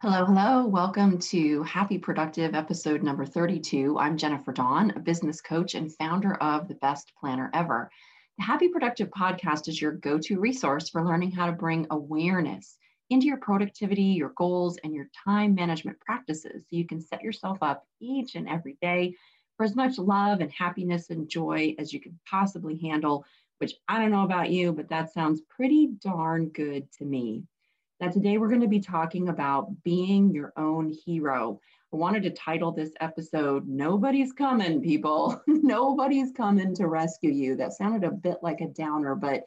[0.00, 0.64] Hello, hello.
[0.64, 3.98] Welcome to Happy Productive episode number 32.
[3.98, 7.90] I'm Jennifer Dawn, a business coach and founder of The Best Planner Ever.
[8.38, 12.78] The Happy Productive podcast is your go to resource for learning how to bring awareness
[13.10, 17.58] into your productivity, your goals, and your time management practices so you can set yourself
[17.60, 19.16] up each and every day
[19.56, 23.24] for as much love and happiness and joy as you can possibly handle.
[23.58, 27.42] Which I don't know about you, but that sounds pretty darn good to me.
[28.00, 31.58] Now, today we're going to be talking about being your own hero.
[31.92, 35.42] I wanted to title this episode, Nobody's Coming, People.
[35.48, 37.56] Nobody's Coming to Rescue You.
[37.56, 39.42] That sounded a bit like a downer, but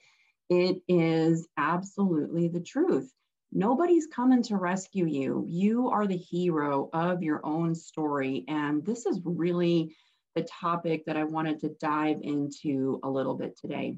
[0.50, 3.10] it is absolutely the truth.
[3.54, 5.46] Nobody's coming to rescue you.
[5.48, 8.44] You are the hero of your own story.
[8.50, 9.96] And this is really
[10.36, 13.96] the topic that I wanted to dive into a little bit today.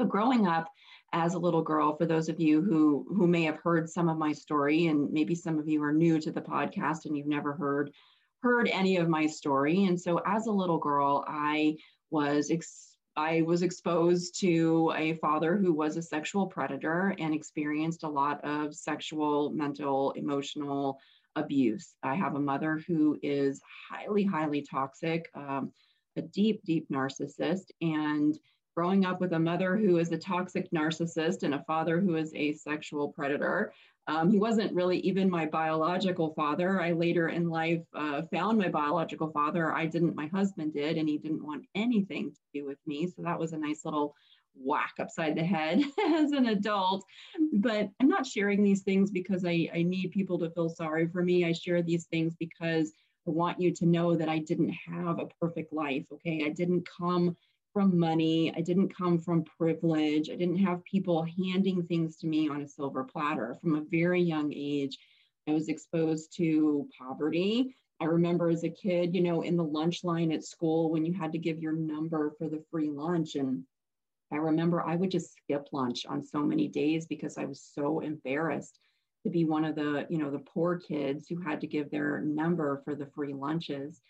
[0.00, 0.68] So, growing up,
[1.12, 4.18] as a little girl for those of you who who may have heard some of
[4.18, 7.52] my story and maybe some of you are new to the podcast and you've never
[7.52, 7.90] heard
[8.42, 9.84] heard any of my story.
[9.84, 11.76] And so as a little girl i
[12.10, 18.04] was ex- i was exposed to a father who was a sexual predator and experienced
[18.04, 20.98] a lot of sexual mental emotional
[21.36, 21.94] abuse.
[22.02, 25.72] I have a mother who is highly highly toxic um,
[26.16, 28.38] a deep deep narcissist and
[28.74, 32.32] growing up with a mother who is a toxic narcissist and a father who is
[32.34, 33.72] a sexual predator.
[34.08, 36.80] Um, he wasn't really even my biological father.
[36.80, 39.72] I later in life uh, found my biological father.
[39.72, 43.06] I didn't, my husband did, and he didn't want anything to do with me.
[43.06, 44.14] So that was a nice little
[44.54, 47.04] whack upside the head as an adult.
[47.52, 51.22] But I'm not sharing these things because I, I need people to feel sorry for
[51.22, 51.44] me.
[51.44, 52.92] I share these things because
[53.26, 56.06] I want you to know that I didn't have a perfect life.
[56.12, 56.42] Okay.
[56.44, 57.36] I didn't come
[57.72, 58.52] from money.
[58.54, 60.30] I didn't come from privilege.
[60.30, 63.56] I didn't have people handing things to me on a silver platter.
[63.60, 64.98] From a very young age,
[65.48, 67.74] I was exposed to poverty.
[68.00, 71.12] I remember as a kid, you know, in the lunch line at school when you
[71.12, 73.36] had to give your number for the free lunch.
[73.36, 73.64] And
[74.32, 78.00] I remember I would just skip lunch on so many days because I was so
[78.00, 78.78] embarrassed
[79.24, 82.20] to be one of the, you know, the poor kids who had to give their
[82.20, 84.00] number for the free lunches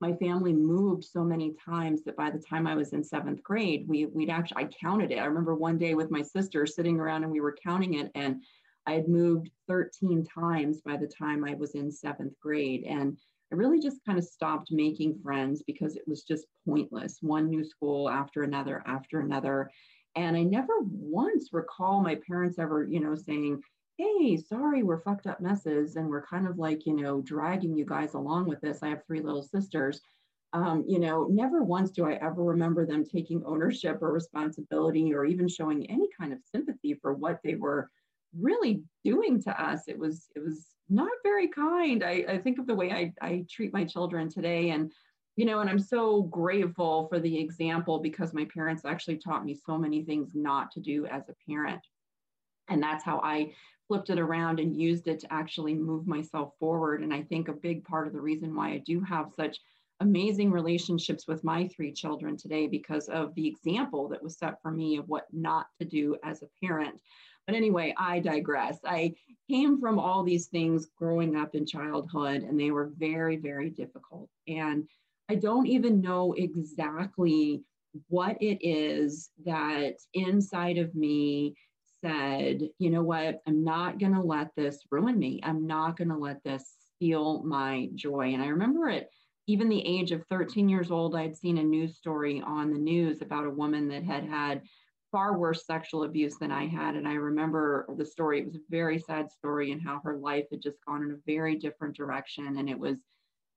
[0.00, 3.86] my family moved so many times that by the time I was in seventh grade,
[3.88, 5.18] we we'd actually I counted it.
[5.18, 8.42] I remember one day with my sister sitting around and we were counting it, and
[8.88, 12.84] I had moved 13 times by the time I was in seventh grade.
[12.88, 13.18] And
[13.52, 17.18] I really just kind of stopped making friends because it was just pointless.
[17.20, 19.70] One new school after another after another.
[20.16, 23.60] And I never once recall my parents ever, you know, saying,
[23.98, 25.96] hey, sorry, we're fucked up messes.
[25.96, 28.82] And we're kind of like, you know, dragging you guys along with this.
[28.82, 30.00] I have three little sisters.
[30.52, 35.26] Um, you know, never once do I ever remember them taking ownership or responsibility or
[35.26, 37.90] even showing any kind of sympathy for what they were
[38.38, 39.88] really doing to us.
[39.88, 42.02] It was, it was not very kind.
[42.02, 44.92] I, I think of the way I, I treat my children today and
[45.36, 49.54] you know, and I'm so grateful for the example because my parents actually taught me
[49.54, 51.80] so many things not to do as a parent.
[52.68, 53.52] And that's how I
[53.86, 57.02] flipped it around and used it to actually move myself forward.
[57.02, 59.58] And I think a big part of the reason why I do have such
[60.00, 64.70] amazing relationships with my three children today because of the example that was set for
[64.70, 67.00] me of what not to do as a parent.
[67.46, 68.78] But anyway, I digress.
[68.84, 69.14] I
[69.50, 74.28] came from all these things growing up in childhood, and they were very, very difficult.
[74.46, 74.86] And
[75.30, 77.62] I don't even know exactly
[78.08, 81.56] what it is that inside of me
[82.00, 85.40] said, you know what, I'm not going to let this ruin me.
[85.42, 88.34] I'm not going to let this steal my joy.
[88.34, 89.08] And I remember it,
[89.46, 93.22] even the age of 13 years old, I'd seen a news story on the news
[93.22, 94.62] about a woman that had had
[95.10, 96.94] far worse sexual abuse than I had.
[96.94, 98.40] And I remember the story.
[98.40, 101.18] It was a very sad story and how her life had just gone in a
[101.26, 102.58] very different direction.
[102.58, 102.98] And it was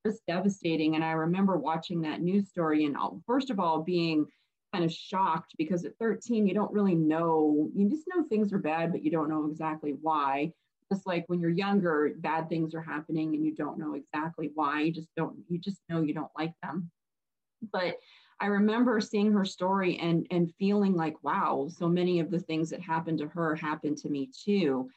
[0.06, 0.96] just devastating.
[0.96, 4.26] And I remember watching that news story and uh, first of all, being
[4.74, 8.60] kind of shocked because at 13 you don't really know you just know things are
[8.60, 10.52] bad but you don't know exactly why.
[10.92, 14.82] Just like when you're younger bad things are happening and you don't know exactly why
[14.82, 16.90] you just don't you just know you don't like them.
[17.72, 17.98] But
[18.40, 22.72] i remember seeing her story and and feeling like wow so many of the things
[22.72, 24.90] that happened to her happened to me too.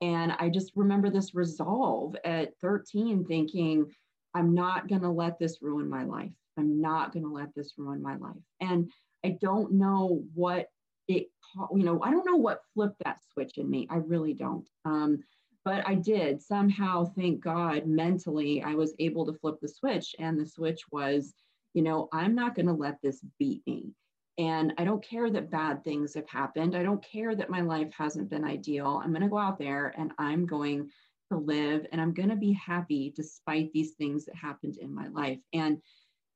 [0.00, 3.86] And i just remember this resolve at 13 thinking
[4.34, 6.32] i'm not going to let this ruin my life.
[6.58, 8.36] I'm not going to let this ruin my life.
[8.60, 8.90] And
[9.24, 10.68] I don't know what
[11.08, 11.28] it,
[11.72, 13.86] you know, I don't know what flipped that switch in me.
[13.90, 14.68] I really don't.
[14.84, 15.22] Um,
[15.64, 20.14] but I did somehow, thank God, mentally, I was able to flip the switch.
[20.18, 21.34] And the switch was,
[21.74, 23.92] you know, I'm not going to let this beat me.
[24.38, 26.74] And I don't care that bad things have happened.
[26.74, 29.00] I don't care that my life hasn't been ideal.
[29.02, 30.90] I'm going to go out there and I'm going
[31.30, 35.08] to live and I'm going to be happy despite these things that happened in my
[35.08, 35.38] life.
[35.52, 35.78] And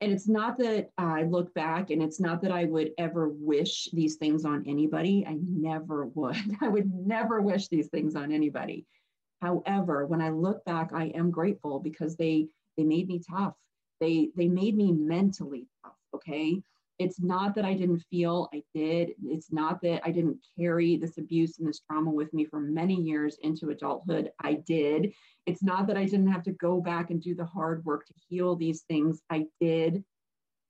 [0.01, 3.89] and it's not that I look back and it's not that I would ever wish
[3.93, 5.25] these things on anybody.
[5.27, 6.37] I never would.
[6.61, 8.85] I would never wish these things on anybody.
[9.41, 13.55] However, when I look back, I am grateful because they they made me tough.
[14.01, 16.63] They they made me mentally tough, okay?
[16.99, 19.11] It's not that I didn't feel, I did.
[19.25, 22.95] It's not that I didn't carry this abuse and this trauma with me for many
[22.95, 24.31] years into adulthood.
[24.41, 25.13] I did.
[25.45, 28.15] It's not that I didn't have to go back and do the hard work to
[28.29, 29.23] heal these things.
[29.31, 30.05] I did.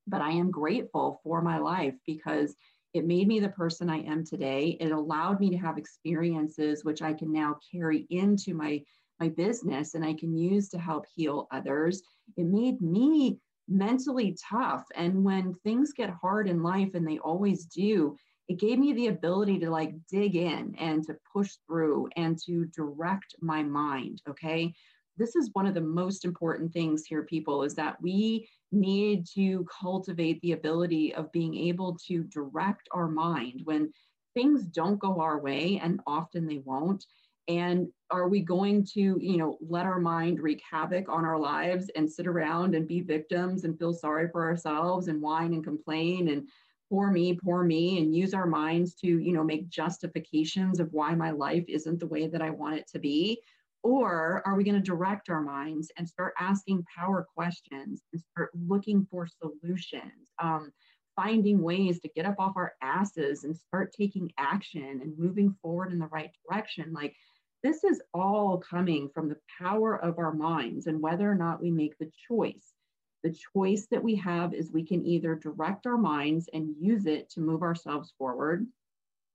[0.08, 2.54] But I am grateful for my life because
[2.94, 4.76] it made me the person I am today.
[4.80, 8.82] It allowed me to have experiences which I can now carry into my
[9.18, 12.02] my business and I can use to help heal others.
[12.36, 13.38] It made me
[13.68, 14.84] mentally tough.
[14.94, 18.16] And when things get hard in life, and they always do,
[18.48, 22.66] it gave me the ability to like dig in and to push through and to
[22.66, 24.22] direct my mind.
[24.28, 24.74] Okay.
[25.18, 29.66] This is one of the most important things here, people, is that we need to
[29.80, 33.90] cultivate the ability of being able to direct our mind when
[34.34, 37.04] things don't go our way, and often they won't
[37.48, 41.90] and are we going to you know let our mind wreak havoc on our lives
[41.96, 46.28] and sit around and be victims and feel sorry for ourselves and whine and complain
[46.28, 46.48] and
[46.88, 51.14] poor me poor me and use our minds to you know make justifications of why
[51.14, 53.40] my life isn't the way that i want it to be?
[53.86, 58.50] Or are we going to direct our minds and start asking power questions and start
[58.66, 60.72] looking for solutions um,
[61.14, 65.92] finding ways to get up off our asses and start taking action and moving forward
[65.92, 66.92] in the right direction?
[66.92, 67.14] Like
[67.62, 71.70] this is all coming from the power of our minds and whether or not we
[71.70, 72.74] make the choice.
[73.22, 77.28] The choice that we have is we can either direct our minds and use it
[77.30, 78.66] to move ourselves forward,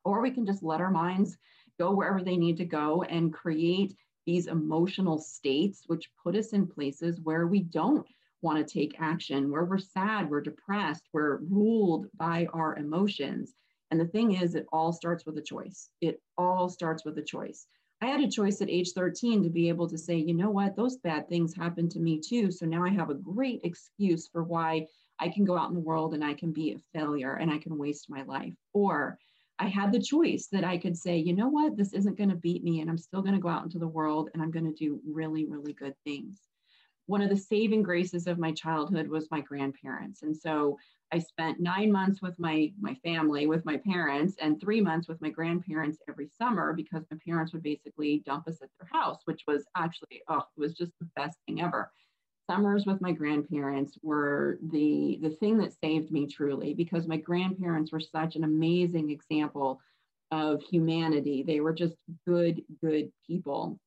[0.06, 1.38] or we can just let our minds
[1.80, 3.96] go wherever they need to go and create
[4.26, 8.08] these emotional states, which put us in places where we don't
[8.42, 13.54] want to take action, where we're sad, we're depressed, we're ruled by our emotions.
[13.90, 15.90] And the thing is, it all starts with a choice.
[16.02, 17.68] It all starts with a choice.
[18.02, 20.76] I had a choice at age 13 to be able to say, you know what,
[20.76, 22.52] those bad things happened to me too.
[22.52, 24.88] So now I have a great excuse for why
[25.20, 27.60] I can go out in the world and I can be a failure and I
[27.60, 28.56] can waste my life.
[28.74, 29.20] Or
[29.60, 32.36] I had the choice that I could say, you know what, this isn't going to
[32.36, 34.66] beat me and I'm still going to go out into the world and I'm going
[34.66, 36.40] to do really, really good things.
[37.08, 40.22] One of the saving graces of my childhood was my grandparents.
[40.24, 40.78] And so
[41.12, 45.22] I spent nine months with my my family, with my parents, and three months with
[45.22, 49.44] my grandparents every summer because my parents would basically dump us at their house, which
[49.48, 51.92] was actually oh, it was just the best thing ever.
[52.50, 57.92] Summers with my grandparents were the the thing that saved me truly because my grandparents
[57.92, 59.82] were such an amazing example
[60.32, 61.44] of humanity.
[61.44, 61.96] They were just
[62.26, 63.80] good, good people.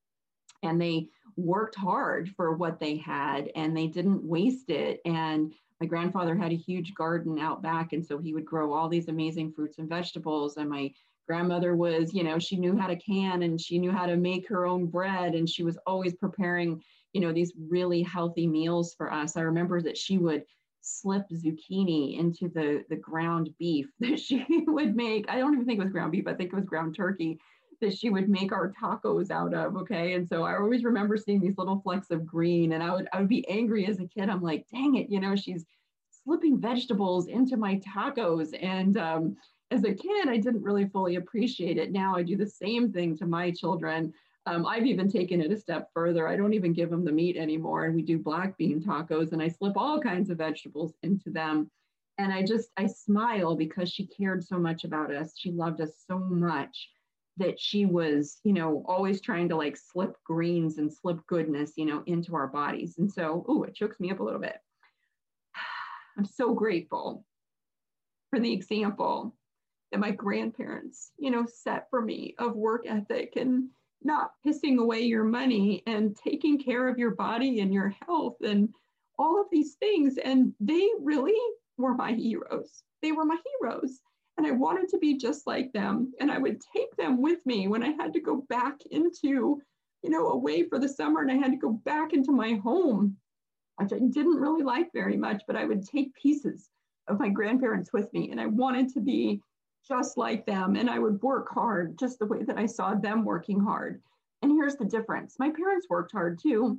[0.64, 5.00] And they worked hard for what they had and they didn't waste it.
[5.04, 8.88] And my grandfather had a huge garden out back and so he would grow all
[8.88, 10.56] these amazing fruits and vegetables.
[10.56, 10.92] And my
[11.26, 14.46] grandmother was you know she knew how to can and she knew how to make
[14.48, 16.82] her own bread and she was always preparing
[17.14, 19.36] you know these really healthy meals for us.
[19.36, 20.44] I remember that she would
[20.80, 25.28] slip zucchini into the the ground beef that she would make.
[25.28, 27.38] I don't even think it was ground beef i think it was ground turkey
[27.84, 29.76] that she would make our tacos out of.
[29.76, 30.14] Okay.
[30.14, 33.20] And so I always remember seeing these little flecks of green and I would I
[33.20, 34.28] would be angry as a kid.
[34.28, 35.64] I'm like, dang it, you know, she's
[36.24, 38.56] slipping vegetables into my tacos.
[38.60, 39.36] And um,
[39.70, 41.92] as a kid, I didn't really fully appreciate it.
[41.92, 44.12] Now I do the same thing to my children.
[44.46, 46.28] Um, I've even taken it a step further.
[46.28, 47.84] I don't even give them the meat anymore.
[47.84, 51.70] And we do black bean tacos and I slip all kinds of vegetables into them.
[52.18, 55.34] And I just, I smile because she cared so much about us.
[55.36, 56.88] She loved us so much
[57.36, 61.86] that she was, you know, always trying to like slip greens and slip goodness, you
[61.86, 62.96] know, into our bodies.
[62.98, 64.56] And so, oh, it chokes me up a little bit.
[66.18, 67.24] I'm so grateful
[68.30, 69.34] for the example
[69.90, 73.68] that my grandparents, you know, set for me of work ethic and
[74.02, 78.68] not pissing away your money and taking care of your body and your health and
[79.18, 80.18] all of these things.
[80.18, 81.38] And they really
[81.78, 82.82] were my heroes.
[83.02, 84.00] They were my heroes
[84.36, 86.12] and I wanted to be just like them.
[86.20, 89.60] And I would take them with me when I had to go back into,
[90.02, 93.16] you know, away for the summer and I had to go back into my home,
[93.76, 96.68] which I didn't really like very much, but I would take pieces
[97.06, 98.30] of my grandparents with me.
[98.30, 99.40] And I wanted to be
[99.86, 100.76] just like them.
[100.76, 104.02] And I would work hard just the way that I saw them working hard.
[104.42, 106.78] And here's the difference my parents worked hard too,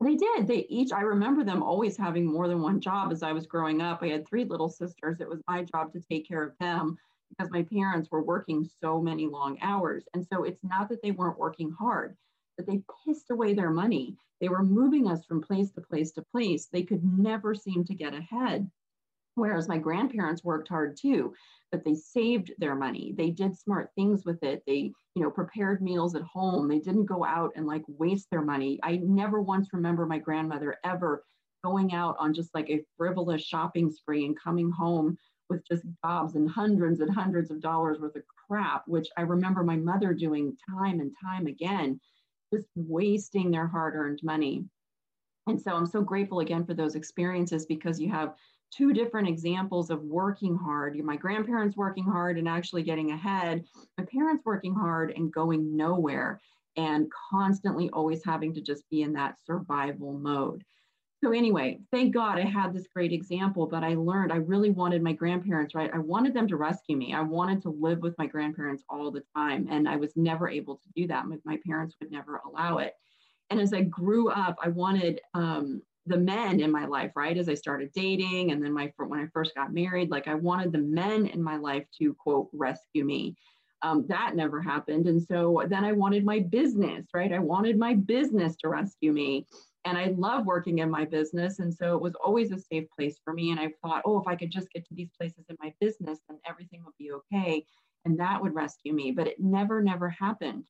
[0.00, 0.46] they did.
[0.46, 3.80] They each, I remember them always having more than one job as I was growing
[3.80, 4.02] up.
[4.02, 5.20] I had three little sisters.
[5.20, 6.96] It was my job to take care of them
[7.30, 10.04] because my parents were working so many long hours.
[10.14, 12.16] And so it's not that they weren't working hard.
[12.56, 14.16] but they pissed away their money.
[14.40, 16.66] They were moving us from place to place to place.
[16.66, 18.70] They could never seem to get ahead.
[19.36, 21.34] Whereas my grandparents worked hard too,
[21.70, 23.14] but they saved their money.
[23.16, 24.62] They did smart things with it.
[24.66, 26.68] They, you know, prepared meals at home.
[26.68, 28.80] They didn't go out and like waste their money.
[28.82, 31.22] I never once remember my grandmother ever
[31.62, 35.18] going out on just like a frivolous shopping spree and coming home
[35.50, 39.62] with just gobs and hundreds and hundreds of dollars worth of crap, which I remember
[39.62, 42.00] my mother doing time and time again,
[42.54, 44.64] just wasting their hard earned money.
[45.46, 48.34] And so I'm so grateful again for those experiences because you have
[48.70, 50.98] two different examples of working hard.
[51.02, 53.64] My grandparents working hard and actually getting ahead,
[53.98, 56.40] my parents working hard and going nowhere,
[56.76, 60.64] and constantly always having to just be in that survival mode.
[61.24, 65.02] So, anyway, thank God I had this great example, but I learned I really wanted
[65.02, 65.90] my grandparents, right?
[65.92, 67.14] I wanted them to rescue me.
[67.14, 70.76] I wanted to live with my grandparents all the time, and I was never able
[70.76, 71.26] to do that.
[71.26, 72.92] My, my parents would never allow it.
[73.48, 77.36] And as I grew up, I wanted um, the men in my life, right?
[77.36, 80.72] As I started dating, and then my when I first got married, like I wanted
[80.72, 83.36] the men in my life to quote rescue me.
[83.82, 87.32] Um, that never happened, and so then I wanted my business, right?
[87.32, 89.46] I wanted my business to rescue me,
[89.84, 93.20] and I love working in my business, and so it was always a safe place
[93.24, 93.50] for me.
[93.50, 96.18] And I thought, oh, if I could just get to these places in my business,
[96.28, 97.64] then everything would be okay,
[98.04, 99.12] and that would rescue me.
[99.12, 100.64] But it never, never happened.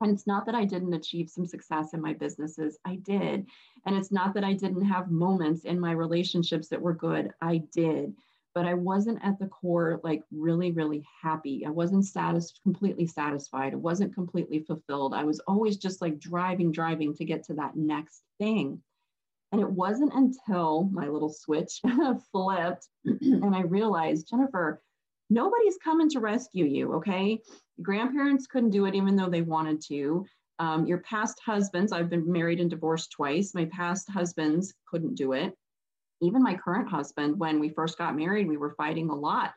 [0.00, 3.46] And it's not that I didn't achieve some success in my businesses, I did.
[3.86, 7.58] And it's not that I didn't have moments in my relationships that were good, I
[7.72, 8.14] did.
[8.54, 11.64] But I wasn't at the core like really, really happy.
[11.66, 13.72] I wasn't satis- completely satisfied.
[13.72, 15.14] I wasn't completely fulfilled.
[15.14, 18.80] I was always just like driving, driving to get to that next thing.
[19.52, 21.80] And it wasn't until my little switch
[22.32, 24.82] flipped and I realized, Jennifer,
[25.30, 27.40] nobody's coming to rescue you, okay?
[27.82, 30.26] Grandparents couldn't do it even though they wanted to.
[30.58, 33.54] Um, your past husbands, I've been married and divorced twice.
[33.54, 35.56] My past husbands couldn't do it.
[36.20, 39.52] Even my current husband, when we first got married, we were fighting a lot.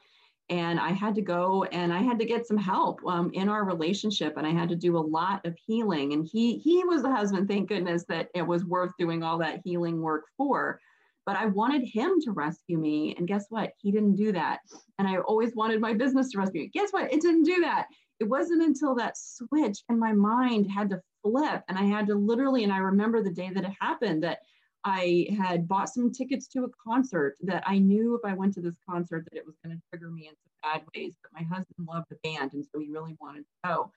[0.49, 3.65] And I had to go and I had to get some help um, in our
[3.65, 4.37] relationship.
[4.37, 6.13] And I had to do a lot of healing.
[6.13, 9.61] And he he was the husband, thank goodness, that it was worth doing all that
[9.63, 10.79] healing work for
[11.27, 13.13] but I wanted him to rescue me.
[13.17, 13.73] And guess what?
[13.79, 14.59] He didn't do that.
[14.97, 16.67] And I always wanted my business to rescue me.
[16.73, 17.11] Guess what?
[17.11, 17.87] It didn't do that.
[18.19, 22.15] It wasn't until that switch in my mind had to flip and I had to
[22.15, 24.39] literally, and I remember the day that it happened that
[24.83, 28.61] I had bought some tickets to a concert that I knew if I went to
[28.61, 31.17] this concert that it was going to trigger me in some bad ways.
[31.21, 33.91] But my husband loved the band, and so he really wanted to go.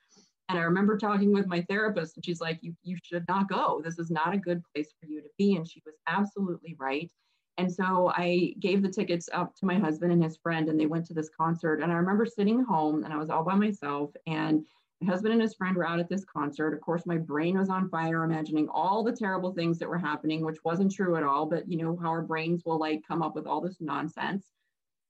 [0.49, 3.81] And I remember talking with my therapist, and she's like, "You you should not go.
[3.81, 7.09] This is not a good place for you to be." And she was absolutely right.
[7.57, 10.85] And so I gave the tickets up to my husband and his friend, and they
[10.85, 11.81] went to this concert.
[11.81, 14.65] And I remember sitting home, and I was all by myself, and
[15.01, 16.73] my husband and his friend were out at this concert.
[16.73, 20.45] Of course, my brain was on fire, imagining all the terrible things that were happening,
[20.45, 21.45] which wasn't true at all.
[21.47, 24.45] But you know how our brains will like come up with all this nonsense.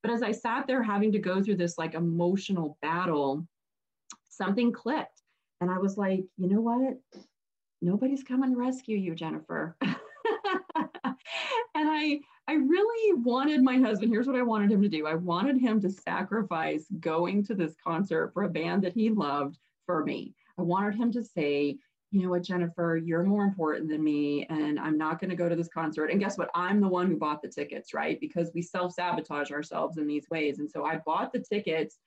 [0.01, 3.45] But as I sat there having to go through this like emotional battle,
[4.29, 5.21] something clicked.
[5.60, 6.98] And I was like, you know what?
[7.81, 9.77] Nobody's coming to rescue you, Jennifer.
[12.01, 15.05] I I really wanted my husband, here's what I wanted him to do.
[15.05, 19.58] I wanted him to sacrifice going to this concert for a band that he loved
[19.86, 20.34] for me.
[20.58, 21.77] I wanted him to say,
[22.10, 25.48] you know what, Jennifer, you're more important than me, and I'm not going to go
[25.48, 26.08] to this concert.
[26.08, 26.50] And guess what?
[26.53, 28.20] I'm the one who bought the tickets, right?
[28.20, 30.60] Because we self sabotage ourselves in these ways.
[30.60, 32.00] And so I bought the tickets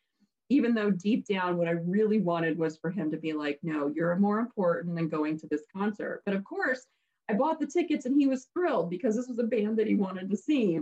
[0.50, 3.90] even though deep down what I really wanted was for him to be like, no,
[3.94, 6.22] you're more important than going to this concert.
[6.26, 6.84] But of course,
[7.28, 9.95] I bought the tickets and he was thrilled because this was a band that he
[9.95, 10.81] wanted to see.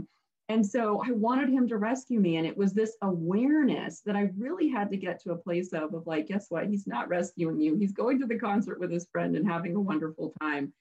[0.49, 2.37] And so I wanted him to rescue me.
[2.37, 5.95] And it was this awareness that I really had to get to a place of,
[5.95, 6.67] of like, guess what?
[6.67, 7.77] He's not rescuing you.
[7.77, 10.73] He's going to the concert with his friend and having a wonderful time.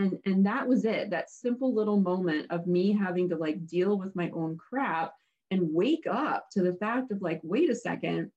[0.00, 3.96] And, and that was it, that simple little moment of me having to like deal
[3.96, 5.14] with my own crap
[5.52, 8.32] and wake up to the fact of like, wait a second.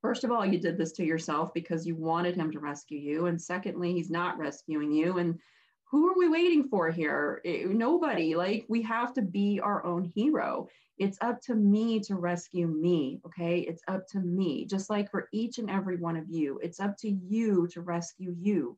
[0.00, 3.26] First of all, you did this to yourself because you wanted him to rescue you.
[3.26, 5.18] And secondly, he's not rescuing you.
[5.18, 5.40] And
[5.94, 7.40] who are we waiting for here?
[7.44, 8.34] Nobody.
[8.34, 10.66] Like, we have to be our own hero.
[10.98, 13.20] It's up to me to rescue me.
[13.24, 13.60] Okay.
[13.60, 14.66] It's up to me.
[14.66, 18.34] Just like for each and every one of you, it's up to you to rescue
[18.36, 18.76] you.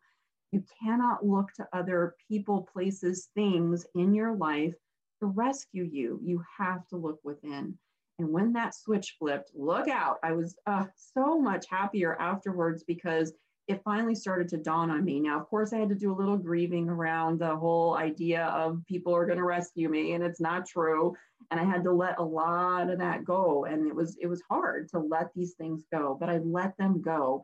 [0.52, 4.75] You cannot look to other people, places, things in your life
[5.20, 7.78] to rescue you, you have to look within.
[8.18, 10.18] And when that switch flipped, look out.
[10.23, 13.32] I was uh, so much happier afterwards because
[13.68, 15.18] it finally started to dawn on me.
[15.18, 18.82] Now, of course, I had to do a little grieving around the whole idea of
[18.87, 21.16] people are going to rescue me, and it's not true.
[21.50, 24.42] And I had to let a lot of that go, and it was it was
[24.49, 27.42] hard to let these things go, but I let them go.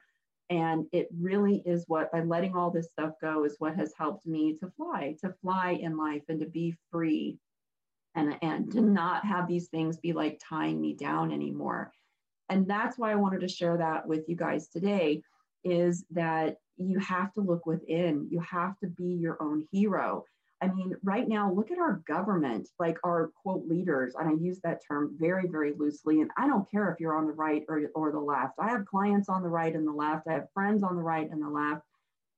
[0.49, 4.27] And it really is what, by letting all this stuff go, is what has helped
[4.27, 7.39] me to fly, to fly in life and to be free
[8.15, 11.91] and, and to not have these things be like tying me down anymore.
[12.51, 15.23] And that's why I wanted to share that with you guys today
[15.65, 20.25] is that you have to look within, you have to be your own hero.
[20.61, 24.61] I mean, right now, look at our government, like our quote leaders, and I use
[24.63, 26.21] that term very, very loosely.
[26.21, 28.55] And I don't care if you're on the right or, or the left.
[28.61, 31.29] I have clients on the right and the left, I have friends on the right
[31.29, 31.83] and the left.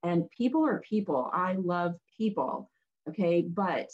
[0.02, 1.30] And people are people.
[1.32, 2.70] I love people.
[3.08, 3.42] Okay.
[3.42, 3.90] But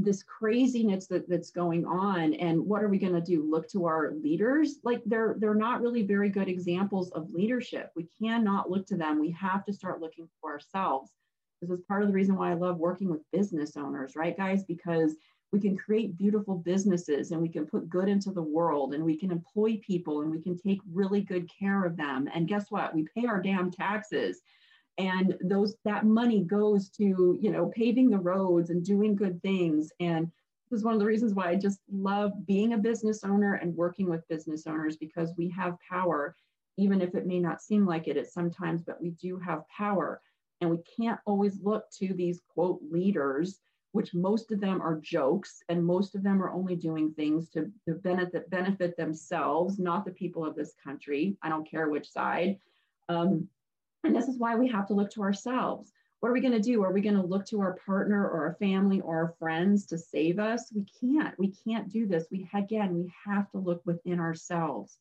[0.00, 3.84] this craziness that, that's going on and what are we going to do look to
[3.84, 8.86] our leaders like they're they're not really very good examples of leadership we cannot look
[8.86, 11.10] to them we have to start looking for ourselves
[11.60, 14.64] this is part of the reason why I love working with business owners, right, guys?
[14.64, 15.16] Because
[15.50, 19.16] we can create beautiful businesses and we can put good into the world and we
[19.16, 22.28] can employ people and we can take really good care of them.
[22.32, 22.94] And guess what?
[22.94, 24.42] We pay our damn taxes.
[24.98, 29.92] And those that money goes to, you know, paving the roads and doing good things.
[30.00, 30.30] And
[30.70, 33.76] this is one of the reasons why I just love being a business owner and
[33.76, 36.34] working with business owners because we have power,
[36.76, 40.20] even if it may not seem like it at sometimes, but we do have power.
[40.60, 43.60] And we can't always look to these quote leaders,
[43.92, 47.70] which most of them are jokes and most of them are only doing things to,
[47.86, 51.36] to benefit, benefit themselves, not the people of this country.
[51.42, 52.58] I don't care which side.
[53.08, 53.48] Um,
[54.04, 55.92] and this is why we have to look to ourselves.
[56.20, 56.82] What are we going to do?
[56.82, 59.98] Are we going to look to our partner or our family or our friends to
[59.98, 60.72] save us?
[60.74, 61.38] We can't.
[61.38, 62.26] We can't do this.
[62.30, 64.98] We again, we have to look within ourselves.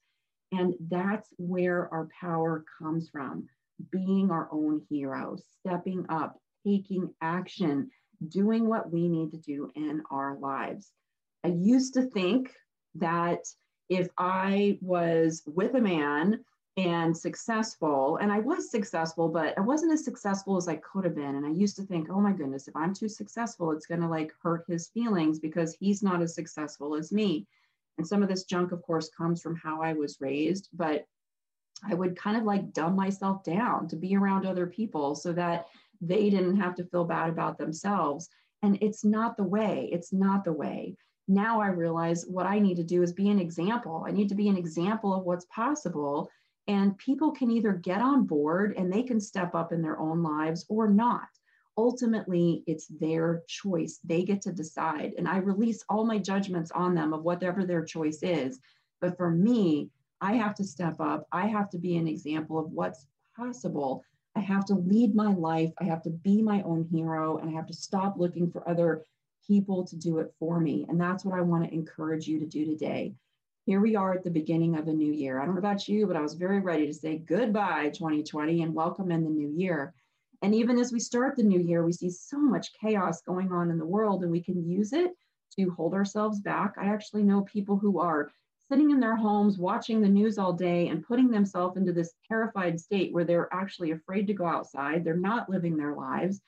[0.51, 3.47] And that's where our power comes from
[3.91, 7.89] being our own hero, stepping up, taking action,
[8.27, 10.91] doing what we need to do in our lives.
[11.43, 12.51] I used to think
[12.95, 13.45] that
[13.89, 16.43] if I was with a man
[16.77, 21.15] and successful, and I was successful, but I wasn't as successful as I could have
[21.15, 21.35] been.
[21.35, 24.07] And I used to think, oh my goodness, if I'm too successful, it's going to
[24.07, 27.47] like hurt his feelings because he's not as successful as me.
[27.97, 31.05] And some of this junk, of course, comes from how I was raised, but
[31.83, 35.65] I would kind of like dumb myself down to be around other people so that
[35.99, 38.29] they didn't have to feel bad about themselves.
[38.61, 39.89] And it's not the way.
[39.91, 40.95] It's not the way.
[41.27, 44.05] Now I realize what I need to do is be an example.
[44.07, 46.29] I need to be an example of what's possible.
[46.67, 50.21] And people can either get on board and they can step up in their own
[50.21, 51.27] lives or not.
[51.77, 53.99] Ultimately, it's their choice.
[54.03, 55.13] They get to decide.
[55.17, 58.59] And I release all my judgments on them of whatever their choice is.
[58.99, 61.27] But for me, I have to step up.
[61.31, 64.03] I have to be an example of what's possible.
[64.35, 65.71] I have to lead my life.
[65.79, 69.05] I have to be my own hero and I have to stop looking for other
[69.47, 70.85] people to do it for me.
[70.89, 73.13] And that's what I want to encourage you to do today.
[73.67, 75.41] Here we are at the beginning of a new year.
[75.41, 78.73] I don't know about you, but I was very ready to say goodbye 2020 and
[78.73, 79.93] welcome in the new year.
[80.41, 83.69] And even as we start the new year, we see so much chaos going on
[83.69, 85.11] in the world and we can use it
[85.59, 86.75] to hold ourselves back.
[86.77, 88.31] I actually know people who are
[88.71, 92.79] sitting in their homes watching the news all day and putting themselves into this terrified
[92.79, 96.41] state where they're actually afraid to go outside they're not living their lives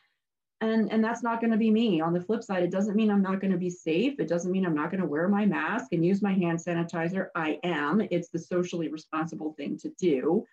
[0.62, 2.02] and and that's not going to be me.
[2.02, 4.20] On the flip side it doesn't mean i'm not going to be safe.
[4.20, 7.28] It doesn't mean i'm not going to wear my mask and use my hand sanitizer.
[7.36, 8.02] I am.
[8.12, 10.46] It's the socially responsible thing to do.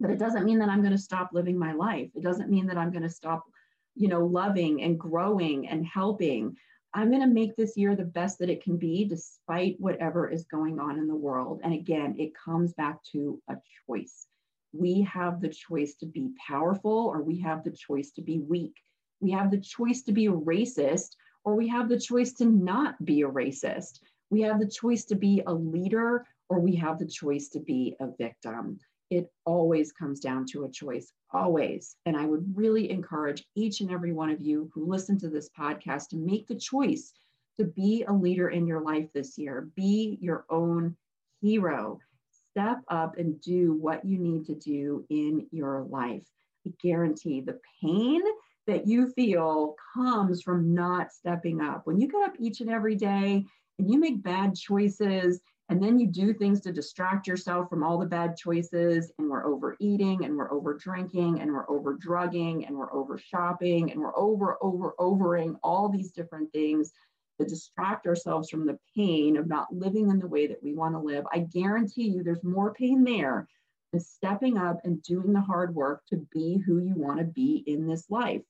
[0.00, 2.10] But it doesn't mean that i'm going to stop living my life.
[2.14, 3.44] It doesn't mean that i'm going to stop
[3.94, 6.56] you know loving and growing and helping.
[6.94, 10.44] I'm going to make this year the best that it can be, despite whatever is
[10.44, 11.60] going on in the world.
[11.64, 13.56] And again, it comes back to a
[13.86, 14.26] choice.
[14.74, 18.74] We have the choice to be powerful, or we have the choice to be weak.
[19.22, 23.02] We have the choice to be a racist, or we have the choice to not
[23.04, 24.00] be a racist.
[24.28, 27.96] We have the choice to be a leader, or we have the choice to be
[28.00, 28.78] a victim
[29.12, 31.96] it always comes down to a choice, always.
[32.06, 35.50] And I would really encourage each and every one of you who listen to this
[35.50, 37.12] podcast to make the choice
[37.58, 39.68] to be a leader in your life this year.
[39.76, 40.96] Be your own
[41.42, 42.00] hero.
[42.52, 46.26] Step up and do what you need to do in your life.
[46.66, 48.22] I guarantee the pain
[48.66, 51.82] that you feel comes from not stepping up.
[51.84, 53.44] When you get up each and every day
[53.78, 57.98] and you make bad choices and then you do things to distract yourself from all
[57.98, 62.76] the bad choices, and we're overeating, and we're over drinking, and we're over drugging, and
[62.76, 66.92] we're over shopping, and we're over, over, overing all these different things
[67.40, 70.94] to distract ourselves from the pain of not living in the way that we want
[70.94, 71.24] to live.
[71.32, 73.48] I guarantee you there's more pain there
[73.92, 77.64] than stepping up and doing the hard work to be who you want to be
[77.66, 78.42] in this life.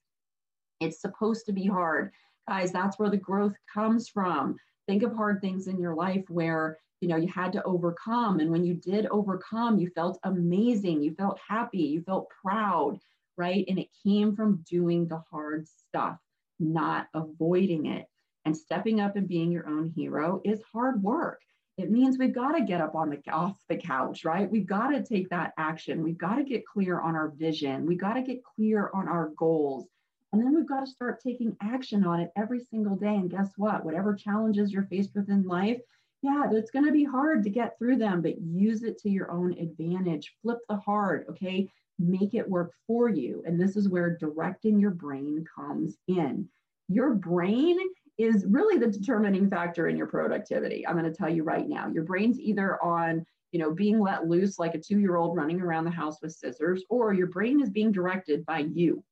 [0.83, 2.11] It's supposed to be hard.
[2.47, 4.57] Guys, that's where the growth comes from.
[4.87, 8.39] Think of hard things in your life where you know you had to overcome.
[8.39, 11.01] And when you did overcome you felt amazing.
[11.03, 11.83] You felt happy.
[11.83, 12.99] You felt proud
[13.37, 13.65] right?
[13.67, 16.17] And it came from doing the hard stuff
[16.59, 18.07] not avoiding it.
[18.45, 21.39] And stepping up and being your own hero is hard work.
[21.77, 24.51] It means we've got to get up on the off the couch right?
[24.51, 26.03] We've got to take that action.
[26.03, 27.85] We've got to get clear on our vision.
[27.85, 29.87] We've got to get clear on our goals
[30.33, 33.51] and then we've got to start taking action on it every single day and guess
[33.55, 35.79] what whatever challenges you're faced with in life
[36.23, 39.29] yeah, it's going to be hard to get through them, but use it to your
[39.29, 40.33] own advantage.
[40.41, 41.67] Flip the hard, okay?
[41.99, 43.43] Make it work for you.
[43.45, 46.47] And this is where directing your brain comes in.
[46.87, 47.77] Your brain
[48.17, 50.87] is really the determining factor in your productivity.
[50.87, 51.89] I'm going to tell you right now.
[51.89, 55.91] Your brain's either on, you know, being let loose like a 2-year-old running around the
[55.91, 59.03] house with scissors or your brain is being directed by you.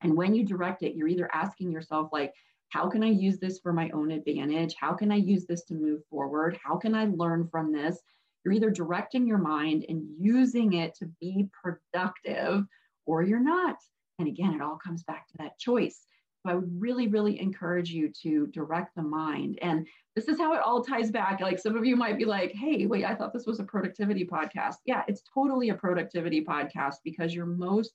[0.00, 2.32] And when you direct it, you're either asking yourself like,
[2.70, 4.74] how can I use this for my own advantage?
[4.78, 6.58] How can I use this to move forward?
[6.62, 7.98] How can I learn from this?
[8.44, 12.64] You're either directing your mind and using it to be productive
[13.06, 13.76] or you're not.
[14.18, 16.04] And again, it all comes back to that choice.
[16.42, 19.58] So I would really, really encourage you to direct the mind.
[19.62, 21.40] And this is how it all ties back.
[21.40, 24.24] Like some of you might be like, hey, wait, I thought this was a productivity
[24.24, 24.76] podcast.
[24.84, 27.92] Yeah, it's totally a productivity podcast because your most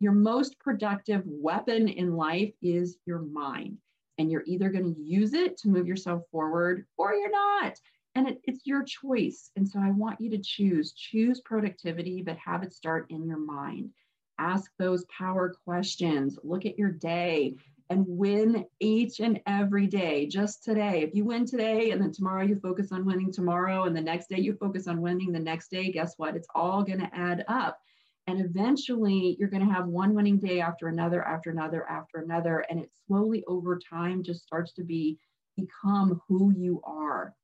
[0.00, 3.78] your most productive weapon in life is your mind
[4.18, 7.74] and you're either going to use it to move yourself forward or you're not.
[8.14, 9.50] And it, it's your choice.
[9.56, 10.92] And so I want you to choose.
[10.92, 13.90] Choose productivity, but have it start in your mind.
[14.38, 16.38] Ask those power questions.
[16.42, 17.54] Look at your day
[17.90, 21.02] and win each and every day, just today.
[21.02, 24.28] If you win today and then tomorrow you focus on winning tomorrow and the next
[24.28, 26.36] day you focus on winning the next day, guess what?
[26.36, 27.80] It's all going to add up.
[28.26, 32.64] And eventually you're going to have one winning day after another, after another, after another.
[32.70, 35.18] And it slowly over time just starts to be
[35.56, 37.34] become who you are.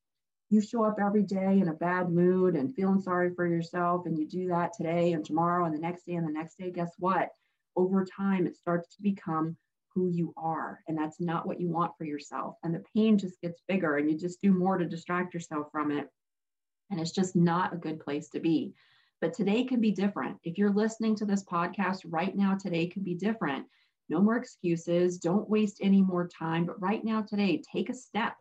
[0.49, 4.17] You show up every day in a bad mood and feeling sorry for yourself, and
[4.17, 6.71] you do that today and tomorrow and the next day and the next day.
[6.71, 7.31] Guess what?
[7.75, 9.57] Over time, it starts to become
[9.93, 10.81] who you are.
[10.87, 12.57] And that's not what you want for yourself.
[12.63, 15.91] And the pain just gets bigger, and you just do more to distract yourself from
[15.91, 16.09] it.
[16.91, 18.73] And it's just not a good place to be.
[19.21, 20.37] But today can be different.
[20.45, 23.67] If you're listening to this podcast right now, today can be different.
[24.09, 25.19] No more excuses.
[25.19, 26.67] Don't waste any more time.
[26.67, 28.35] But right now, today, take a step.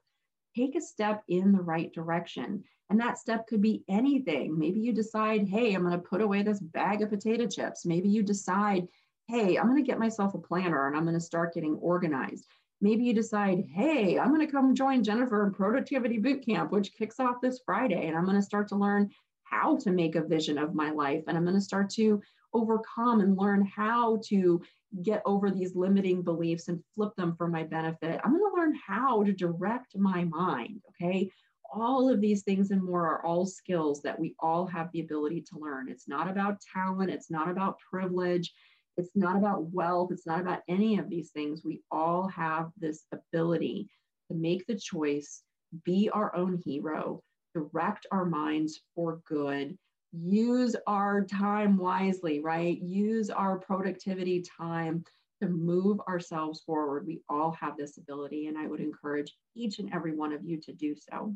[0.56, 2.64] Take a step in the right direction.
[2.90, 4.58] And that step could be anything.
[4.60, 7.86] Maybe you decide, hey, I'm going to put away this bag of potato chips.
[7.86, 8.88] Maybe you decide,
[9.28, 12.46] hey, I'm going to get myself a planner and I'm going to start getting organized.
[12.82, 17.20] Maybe you decide, hey, I'm going to come join Jennifer in Productivity Bootcamp, which kicks
[17.20, 19.10] off this Friday, and I'm going to start to learn
[19.46, 21.24] how to make a vision of my life.
[21.28, 22.22] And I'm going to start to
[22.54, 24.62] overcome and learn how to
[25.04, 28.20] get over these limiting beliefs and flip them for my benefit.
[28.24, 30.82] I'm going to learn how to direct my mind.
[30.90, 31.30] Okay.
[31.74, 35.42] All of these things and more are all skills that we all have the ability
[35.50, 35.90] to learn.
[35.90, 38.54] It's not about talent, it's not about privilege,
[38.98, 41.64] it's not about wealth, it's not about any of these things.
[41.66, 43.90] We all have this ability
[44.30, 45.42] to make the choice,
[45.84, 47.22] be our own hero,
[47.56, 49.78] direct our minds for good,
[50.12, 52.78] use our time wisely, right?
[52.82, 55.04] Use our productivity time
[55.42, 57.08] to move ourselves forward.
[57.08, 60.60] We all have this ability, and I would encourage each and every one of you
[60.62, 61.36] to do so.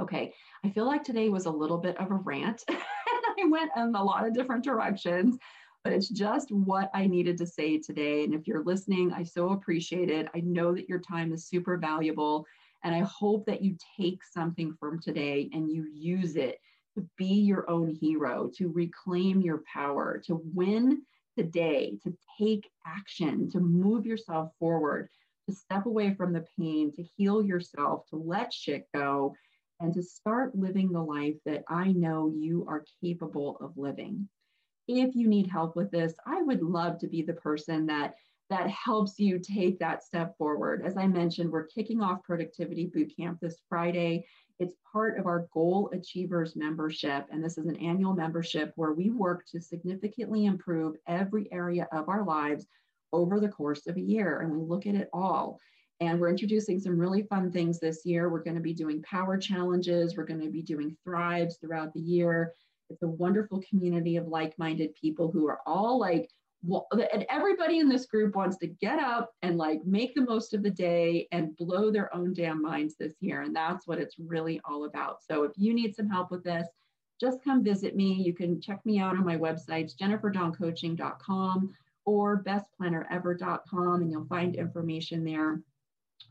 [0.00, 0.32] Okay,
[0.64, 2.78] I feel like today was a little bit of a rant, and
[3.40, 5.36] I went in a lot of different directions,
[5.84, 8.24] but it's just what I needed to say today.
[8.24, 10.28] And if you're listening, I so appreciate it.
[10.34, 12.44] I know that your time is super valuable.
[12.84, 16.60] And I hope that you take something from today and you use it
[16.94, 21.02] to be your own hero, to reclaim your power, to win
[21.36, 25.08] today, to take action, to move yourself forward,
[25.48, 29.34] to step away from the pain, to heal yourself, to let shit go,
[29.80, 34.28] and to start living the life that I know you are capable of living.
[34.88, 38.14] If you need help with this, I would love to be the person that
[38.50, 40.82] that helps you take that step forward.
[40.84, 44.26] As I mentioned, we're kicking off Productivity Bootcamp this Friday.
[44.58, 49.10] It's part of our Goal Achievers membership, and this is an annual membership where we
[49.10, 52.66] work to significantly improve every area of our lives
[53.12, 55.60] over the course of a year, and we look at it all.
[56.00, 58.30] And we're introducing some really fun things this year.
[58.30, 62.00] We're going to be doing power challenges, we're going to be doing thrives throughout the
[62.00, 62.52] year.
[62.90, 66.30] It's a wonderful community of like minded people who are all like
[66.62, 70.62] and everybody in this group wants to get up and like make the most of
[70.62, 73.42] the day and blow their own damn minds this year.
[73.42, 75.22] And that's what it's really all about.
[75.22, 76.66] So if you need some help with this,
[77.20, 78.12] just come visit me.
[78.14, 85.24] You can check me out on my websites, jenniferdawncoaching.com or bestplannerever.com, and you'll find information
[85.24, 85.60] there.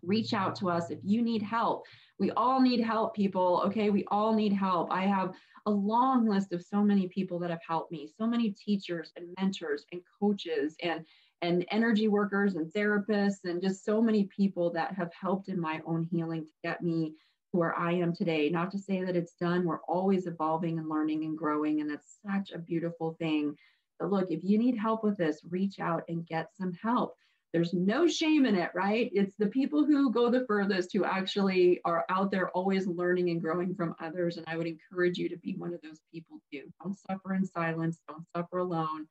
[0.03, 1.85] reach out to us if you need help.
[2.19, 3.61] We all need help, people.
[3.65, 4.91] Okay, we all need help.
[4.91, 5.33] I have
[5.67, 9.27] a long list of so many people that have helped me, so many teachers and
[9.37, 11.05] mentors and coaches and
[11.43, 15.79] and energy workers and therapists and just so many people that have helped in my
[15.85, 17.13] own healing to get me
[17.51, 18.49] to where I am today.
[18.49, 22.17] Not to say that it's done, we're always evolving and learning and growing, and that's
[22.25, 23.55] such a beautiful thing.
[23.99, 27.15] But look, if you need help with this, reach out and get some help.
[27.57, 29.09] There's no shame in it, right?
[29.15, 33.41] It's the people who go the furthest who actually are out there always learning and
[33.41, 34.37] growing from others.
[34.37, 36.71] And I would encourage you to be one of those people too.
[36.83, 39.07] Don't suffer in silence, don't suffer alone.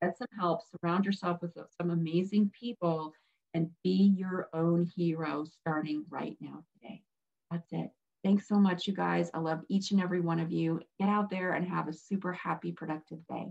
[0.00, 3.14] Get some help, surround yourself with some amazing people,
[3.52, 7.02] and be your own hero starting right now today.
[7.50, 7.90] That's it.
[8.22, 9.28] Thanks so much, you guys.
[9.34, 10.82] I love each and every one of you.
[11.00, 13.48] Get out there and have a super happy, productive day.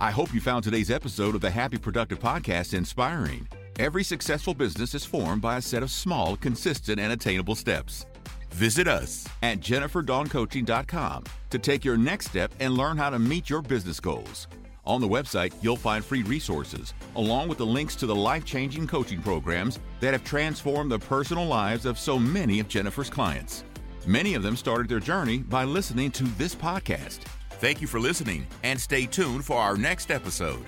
[0.00, 3.48] I hope you found today's episode of the Happy Productive Podcast inspiring.
[3.80, 8.06] Every successful business is formed by a set of small, consistent, and attainable steps.
[8.50, 13.60] Visit us at jenniferdawncoaching.com to take your next step and learn how to meet your
[13.60, 14.46] business goals.
[14.86, 18.86] On the website, you'll find free resources, along with the links to the life changing
[18.86, 23.64] coaching programs that have transformed the personal lives of so many of Jennifer's clients.
[24.06, 27.18] Many of them started their journey by listening to this podcast.
[27.58, 30.64] Thank you for listening and stay tuned for our next episode.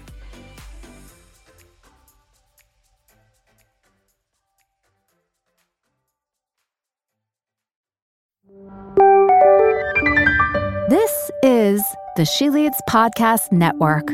[10.89, 11.85] This is
[12.17, 14.11] the She Leads Podcast Network.